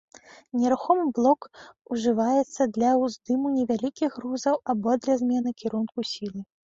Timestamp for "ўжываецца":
1.95-2.61